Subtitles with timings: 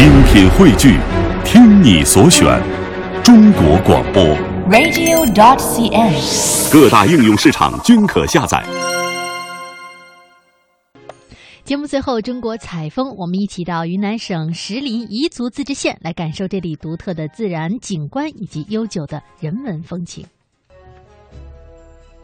[0.00, 0.98] 精品汇聚，
[1.44, 2.58] 听你所选，
[3.22, 4.24] 中国广播。
[4.70, 6.72] radio.dot.cn，。
[6.72, 8.64] 各大应用市场均可下载。
[11.64, 20.24] 节目最后，中国采风，我们一起到云南省石林彝族自治县来感受这里独特的自然景观以及悠久的人文风情。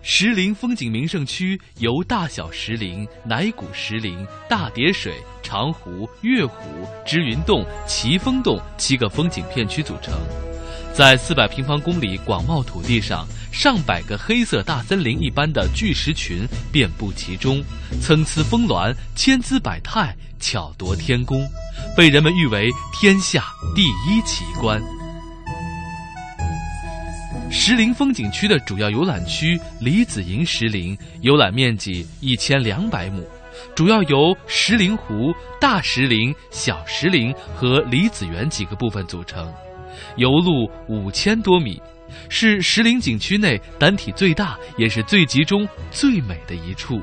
[0.00, 5.12] 石林风景名胜区由大小石林、乃古石林、大叠水、
[5.48, 10.12] 长湖、月湖、支云洞、奇峰洞七个风景片区组成。
[10.92, 17.64] 在四百平方公里广袤土地上，上百个黑色大森林一般的巨石群遍布其中，
[17.98, 21.42] 参差峰峦，千姿百态，巧夺天工，
[21.96, 23.42] 被人们誉为天下
[23.74, 24.78] 第一奇观。
[27.50, 33.26] 石林风景区的主要游览区李子营石林，游览面积一千两百亩，
[33.74, 39.52] 主要由石林湖、大石林、小石林和李子园几个部分组成，
[40.16, 41.80] 游路五千多米，
[42.28, 47.00] 是石林景区内单体最大，也是最集中、最美的一处。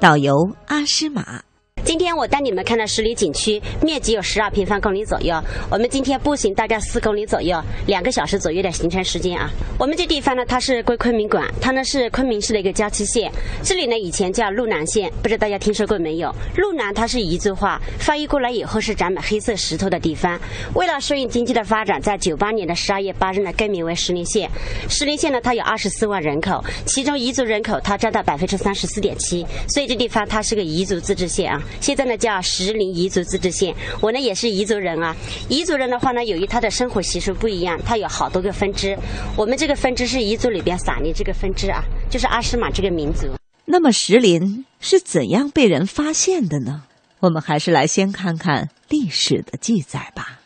[0.00, 0.34] 导游
[0.66, 1.42] 阿诗玛。
[1.84, 5.34] 今天我带你们看的石林景区，面积有十二平方公里左右。
[5.68, 9.50] 我们今天步行大概四公里左右，两个小时左右的行程时间啊。
[9.78, 13.30] 我们这地方呢，它是归昆明管，它呢是昆明市的一个郊区县。
[13.64, 16.32] 这里呢以前叫路南县，不知道大家听说过没有？
[16.56, 20.40] 路南它是彝族话，翻译过来以后是长满黑色石头的地方。
[20.74, 24.48] 为了顺应经济的发展，在九八年的十二月八日呢，更名为石林县。
[24.88, 31.60] 石林县呢，它有二十四万人口，其中彝族人口它占到百分之三十四点七，所以这地方它是个彝族自治县啊。
[31.80, 35.16] 现在呢叫石林彝族自治县，我呢也是彝族人啊。
[35.48, 38.96] 彝族人的话呢，由于他的生活习俗不一样，他有好多个分支。
[39.36, 43.28] 我们这个分支是彝族里边撒尼这个分支啊，就是阿诗玛这个民族。
[43.64, 46.84] 那么石林是怎样被人发现的呢？
[47.20, 50.40] 我们还是来先看看历史的记载吧。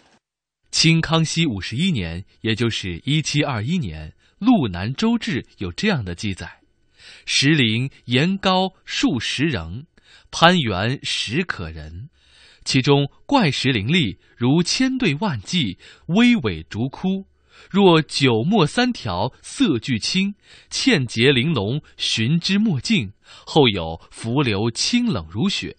[0.70, 6.58] 清康熙五十一年，也就是一七二一年，《路南州志》有这样的记载：
[7.24, 9.86] 石林岩高数十人。
[10.30, 12.10] 攀援实可人，
[12.64, 17.26] 其中怪石林立，如千对万骑，巍巍竹窟；
[17.70, 20.34] 若九墨三条，色俱青，
[20.68, 23.12] 倩洁玲珑，寻之莫尽。
[23.44, 25.76] 后有浮流清冷如雪。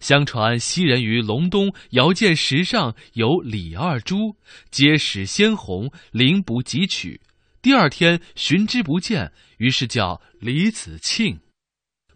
[0.00, 4.36] 相传昔人于隆冬遥见石上有李二珠，
[4.70, 7.20] 皆始鲜红，灵不及取。
[7.60, 11.40] 第二天寻之不见，于是叫李子庆。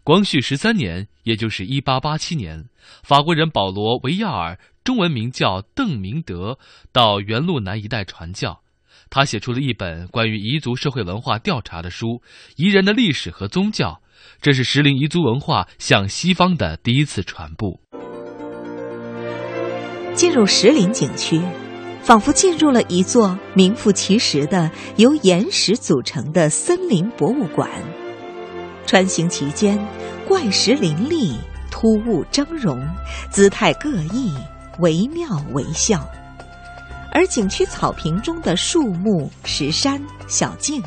[0.07, 2.69] 光绪十三年，也就是一八八七年，
[3.03, 6.57] 法国人保罗·维亚尔（中文名叫邓明德）
[6.93, 8.61] 到原路南一带传教。
[9.09, 12.07] 他写出了一本关于彝族社会文化调查的书
[12.55, 13.89] 《彝人的历史和宗教》，
[14.41, 17.77] 这是石林彝族文化向西方的第一次传播。
[20.13, 21.41] 进入石林景区，
[22.01, 27.69] 仿佛进入了一座名副其实的由岩石组成的森林博物馆。
[28.87, 29.77] 穿行其间，
[30.27, 31.37] 怪石林立，
[31.69, 32.79] 突兀峥嵘，
[33.29, 34.33] 姿态各异，
[34.79, 36.03] 惟妙惟肖。
[37.11, 40.81] 而景区草坪中的树木、石山、小径，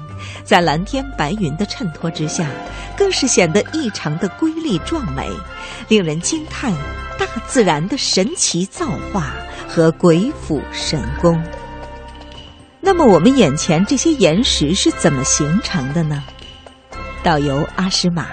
[0.45, 2.47] 在蓝天白云的衬托之下，
[2.97, 5.29] 更是显得异常的瑰丽壮美，
[5.89, 6.73] 令人惊叹
[7.19, 9.35] 大自然的神奇造化
[9.69, 11.43] 和鬼斧神工。
[12.81, 16.23] 那么，我们眼前这些岩石是怎么形成的呢？
[17.23, 18.29] 导游阿诗玛，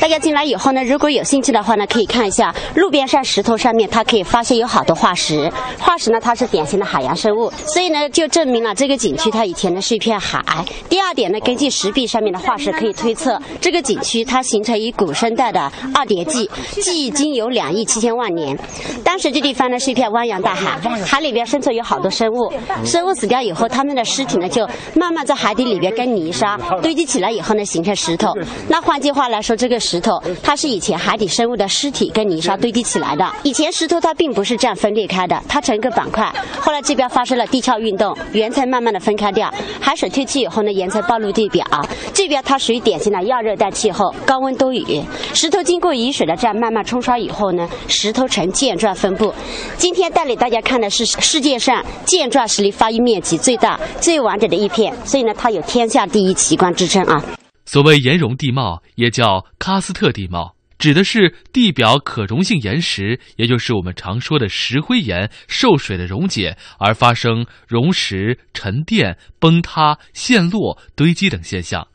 [0.00, 5.50] 大家进来以后呢，如果有兴趣的话呢，可以看一下路边上石头上面，它可以发现有好多化石。
[5.78, 10.42] 化石呢，它是典型的海洋生物，所以呢，就证明了这个景区它以前呢是一片海。
[10.88, 16.48] 第二点呢，根据石壁上面的化石可以推测，这个景区它形成于古生代的二叠纪，
[16.82, 18.56] 距今有两亿七千万年。
[19.04, 22.52] 当时这地方呢是一片汪洋大海，海里边生存有好多生物，
[22.84, 28.32] 生物死掉以后，它们的尸体呢就慢慢在海底里边跟泥沙堆积起来以后呢，形成石头。
[28.68, 33.30] 那换句话来说，这个石头它是以前海底生物的尸体跟泥沙堆积起来的。
[33.42, 36.32] 以前石头它并不是这样分裂开的，它成一个板块。
[36.60, 41.64] 后来这边发生了地壳运动，岩层慢慢的分开掉，海水退去以后呢，岩层暴露地表。
[42.12, 45.02] 这边它属于典型的亚热带气候，高温多雨。
[45.34, 49.32] 石头经过雨水的这样慢慢冲刷以后呢，石头呈箭状分布。
[49.76, 57.22] 今天带领大家看的是世界上箭状石林发育面积最大、最完整的一片，所以呢，它有天下第一奇观之称啊。
[57.66, 71.88] 所谓岩溶地貌，也叫喀斯特地貌，指的是地表可溶性岩石，也就是我们常说的石灰岩受水的溶解而发生溶蚀、沉淀、崩塌、陷落、堆积等现象，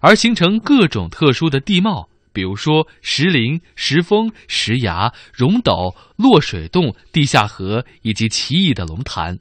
[0.00, 9.38] 而形成各种特殊的地貌，比如说石林、石峰、石崖、溶斗、落水洞、地下河以及奇异的龙潭。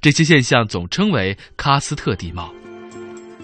[0.00, 2.52] 这些现象总称为喀斯特地貌。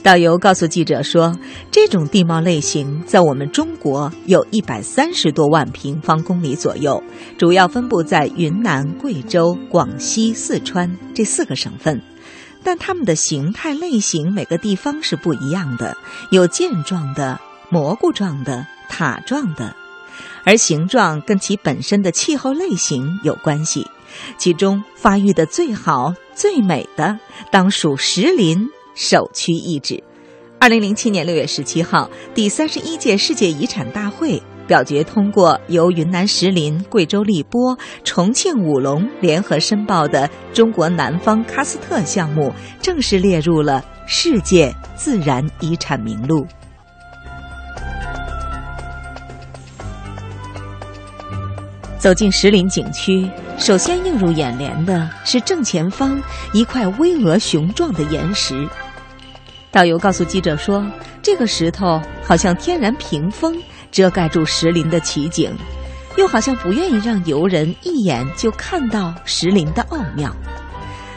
[0.05, 1.35] 导游告诉记者说，
[1.71, 7.03] 这种地貌类型在我们中国有一百三十多万平方公里左右，
[7.39, 12.03] 主要分布在云南、贵州、广西、四川这四个省份。
[12.63, 15.97] 但它们的形态类型每个地方是不一样的，
[16.31, 17.41] 有箭状的、
[17.71, 19.75] 蘑菇状的、塔状的，
[20.45, 23.87] 而形状跟其本身的气候类型有关系。
[24.37, 27.19] 其中发育的最好、最美的，
[27.51, 28.69] 当属石林。
[28.95, 30.03] 首屈一指。
[30.59, 42.51] 二零零七年六月十七号，第三十一届世界遗产大会表决通过，由云南石林、贵州荔波、重庆武隆联合申报的中国南方喀斯特项目，
[42.81, 46.47] 正式列入了世界自然遗产名录。
[51.99, 58.67] 走进石林景区，首先映入眼帘的是正前方一块巍峨雄壮的岩石。
[59.75, 60.87] 导游告诉记者说
[61.21, 63.61] ：“这个石头好像天然屏风，
[63.91, 65.51] 遮盖住石林的奇景，
[66.17, 70.33] 又好像不愿意让游人一眼就看到石林的奥妙，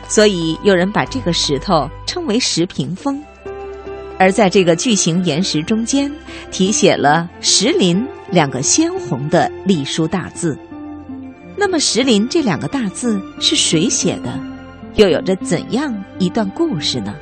[0.07, 3.21] 所以有人把这个石头称为石屏风。
[4.17, 6.11] 而在这个巨型岩石中间，
[6.49, 10.57] 题写了‘石林’两个鲜红的隶书大字。
[11.55, 14.33] 那么‘石林’这两个大字是谁写的？
[14.95, 17.13] 又有着怎样一段故事呢？”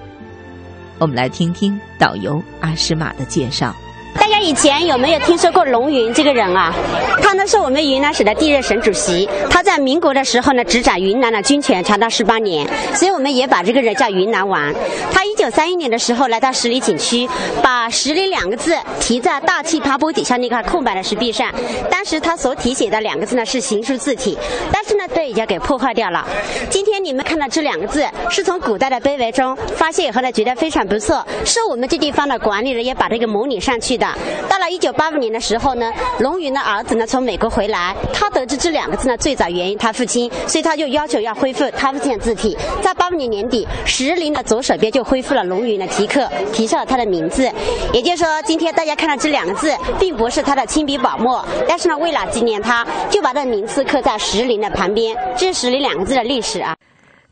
[0.97, 3.75] 我们来听听导游阿诗玛的介绍。
[4.17, 6.73] 大家以前有没有听说过龙云这个人啊？
[7.21, 9.29] 他呢是我们云南省的第一任省主席。
[9.49, 12.65] 他在民国的时候呢执掌云南的军权长达十八年，
[12.95, 14.73] 所以我们也把这个人叫云南王。
[15.11, 17.27] 他一九三一年的时候来到十里景区，
[17.61, 21.53] 把“十里”两个字题在大气爬坡底下那块空白的石壁上。
[21.91, 24.37] 当时他所题写的两个字呢是行书字体，
[24.71, 26.25] 但是呢被人家给破坏掉了。
[26.69, 34.07] 今天你们看到这两个字，是从古代的碑文中发现以后呢觉得非常不错，是我们这地方的管理人也把这个模拟上去的。
[34.49, 42.57] 到了一九八五年的时候呢，龙云的儿子呢从美国回来，他得知这两个字呢最早源于他父亲，所以他就要求要恢复他父亲的字体。
[42.81, 47.49] 在八五年年底，石林的左手边就恢复了龙云的题刻，提上了他的名字。
[47.93, 54.94] 也就是说，今天大家看到这两个字，并不是他的亲笔宝墨，但是呢，为了纪念他，就把这名字刻在石林的旁边。
[55.37, 56.75] 这是石林两个字的历史啊。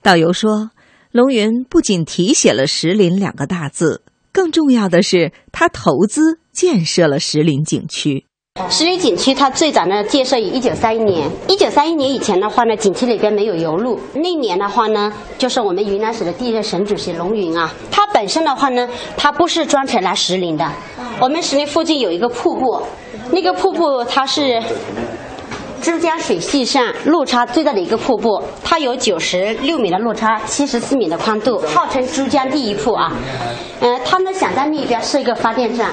[0.02, 0.72] 导游说，
[1.12, 4.04] 龙云不仅题写了石林两个大字。
[4.32, 8.26] 更重要的是，他投资建设了石林景区。
[8.70, 11.30] 石林景区它最早呢建设于一九三一年。
[11.48, 14.00] 一九三一年以前的话呢，景区里边没有油路。
[14.14, 20.72] 那年的话呢，就是我们云南省的第一任省主席龙云啊，他本身的话呢，他不是专程来石林的。
[21.20, 22.82] 我们石林附近有一个瀑布，
[23.32, 24.62] 那个瀑布它是。
[25.84, 33.12] 珠江水系上落差最大的一个瀑布，它有九十六米的落差，七十四米的宽度，号称珠江第一瀑啊。
[33.82, 35.92] 嗯，他呢想在那边设一个发电站，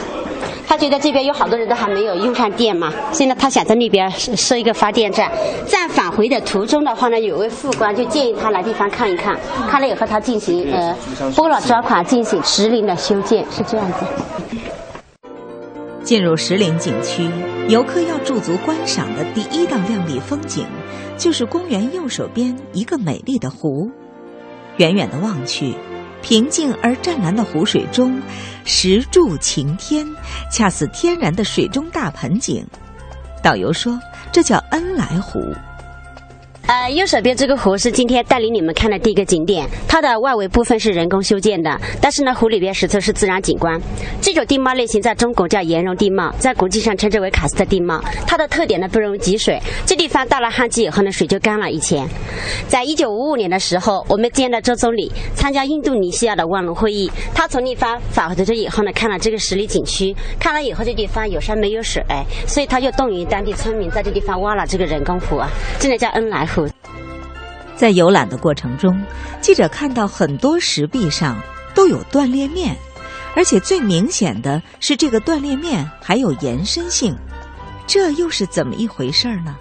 [0.65, 5.29] 他觉得这边有好多人都还没有用上电嘛，所以呢他想在那边设一个发电站。
[5.67, 9.37] 在返回的途中的话呢，有位副官就建议他来地方看一看，
[9.69, 10.97] 看了以后他进行呃
[11.35, 14.07] 拨了专款进行石林的修建，是这样子。
[16.11, 17.31] 进入石林景区。
[17.69, 20.67] 游客要驻足观赏的第一道亮丽风景，
[21.17, 23.89] 就是公园右手边一个美丽的湖。
[24.79, 25.73] 远远的望去，
[26.21, 28.21] 平静而湛蓝的湖水中，
[28.64, 30.05] 石柱擎天，
[30.50, 32.67] 恰似天然的水中大盆景。
[33.40, 33.97] 导游说，
[34.33, 35.38] 这叫恩来湖。
[36.71, 43.77] 呃，右手边这个湖是今天带领你们看的第一个景点，它的外围部分是人工修建的，但是呢，湖里边实则是自然景观。
[44.23, 48.00] 这种地貌类型在中国叫岩溶地貌，在国际上称之为喀斯特地貌。
[48.25, 49.61] 它的特点呢，不容易积水。
[49.85, 51.69] 这地方到了旱季以后呢，水就干了。
[51.73, 52.07] 以前，
[52.69, 62.00] 在一九五五年的时候，我们见到周总理参加印度尼西亚的万隆会议，他从那方返回这以后呢，看了这个十里景区，看了以后这地方有山没有水，
[62.47, 65.50] 所以他就动员当地村民在这地方挖了这个人工湖啊，
[65.81, 66.60] 这个叫恩来湖。
[67.81, 69.03] 在游览的过程中，
[69.41, 71.41] 记者看到很多石壁上
[71.75, 72.77] 都有断裂面，
[73.35, 77.17] 而且最明显的是这个断裂面还有延伸性，
[77.87, 79.57] 这又是怎么一回事呢？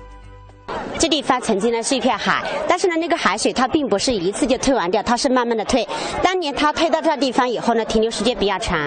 [1.00, 5.88] 这地方曾经呢是一片海，但是呢那个海水它并不是一次就退完掉，它是慢慢的退。
[6.22, 8.78] 当年它退到这地方以后呢，停留时间比较长。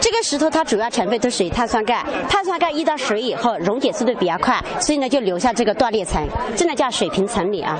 [0.00, 6.24] 这个石头它主要成分都属于碳酸钙，碳酸钙遇到水以后溶解速度比较快，所以呢就留下这个断裂层，
[6.56, 7.76] 这呢叫水平层理啊，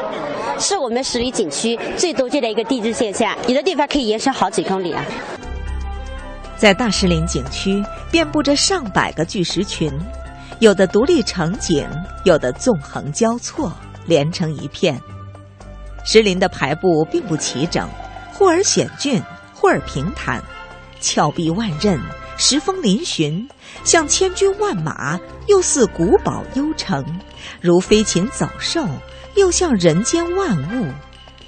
[0.58, 5.04] 是我们十里景区最多见的一个地质现象，有的地方可以延伸好几公里啊。
[6.56, 7.80] 在大石林景区
[8.10, 9.88] 遍布着上百个巨石群。
[10.60, 11.86] 有的独立成景，
[12.24, 13.72] 有的纵横交错，
[14.06, 15.00] 连成一片。
[16.04, 17.88] 石林的排布并不齐整，
[18.32, 19.22] 忽而险峻，
[19.54, 20.42] 忽而平坦，
[21.00, 21.96] 峭壁万仞，
[22.36, 23.48] 石峰嶙峋，
[23.84, 27.04] 像千军万马，又似古堡幽城；
[27.60, 28.84] 如飞禽走兽，
[29.36, 30.88] 又像人间万物。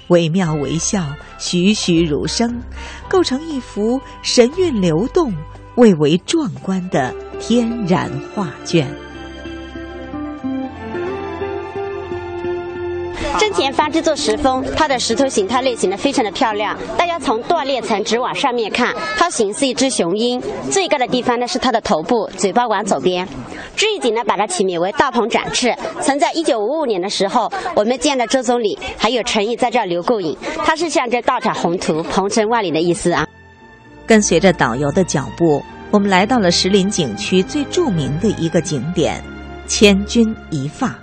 [0.07, 1.03] 惟妙惟肖，
[1.37, 2.61] 栩栩如生，
[3.09, 5.33] 构成一幅神韵流动、
[5.81, 8.87] 蔚为壮观的天然画卷。
[13.39, 16.77] 正前方这座石峰，它的石头形态类型呢非常的漂亮。
[16.95, 20.39] 大家从断裂层直往上面看，它形似一只雄鹰。
[20.69, 23.27] 最高的地方呢是它的头部，嘴巴往左边。
[23.75, 25.75] 这一景呢把它起名为大鹏展翅。
[25.99, 33.25] 曾在一九五五年的时候，我们见了周总理还有陈毅在这儿留过影，它是象征大展宏图、鹏程万里的意思啊。
[34.11, 39.23] 跟随着导游的脚步，我们来到了石林景区最著名的一个景点——
[39.67, 40.93] 千钧一发。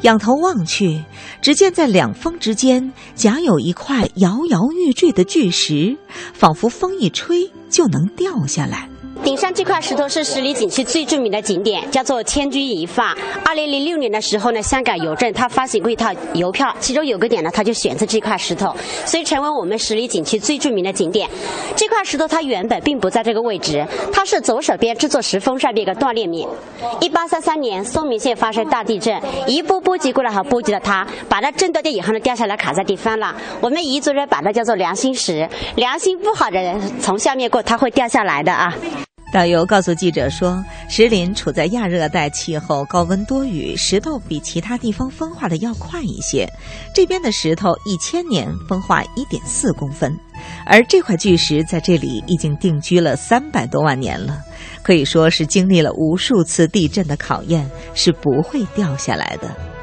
[0.00, 1.04] 仰头望去，
[1.40, 5.96] 只见在两峰之间夹有一块摇摇欲坠的巨石，
[6.34, 8.88] 仿佛风一吹就能掉下来。
[9.26, 13.12] 顶上这块石头是十里景区最著名的景点，叫做千钧一发。
[13.44, 18.72] 二零零六年的时候呢，香港邮政它发行过一套邮票，其中有个点呢，它就选择这块石头，
[19.04, 21.28] 所以成为我们十里景区最著名的景点。
[21.74, 26.48] 这块石头它原本并不在这个位置，它是左手边这座石峰上的一个断裂面。
[27.00, 33.34] 一八三三年，嵩明县发生大地震，一波波及过来，还波及了它，把它震断掉以后呢，掉下来卡在地方了。
[33.60, 38.72] 我们彝族人把它叫做良心石，良心不好的人从下面过，它会掉下来的啊。
[39.36, 46.50] 导游告诉记者说，石林处在亚热带气候，高温多雨，石头比其他地方风化的要快一些。
[46.94, 50.18] 这边的石头一千年风化一点四公分，
[50.64, 54.40] 而这块巨石在这里已经定居了三百多万年了，
[54.82, 59.75] 可以说是经历了无数次地震的考验，是不会掉下来的。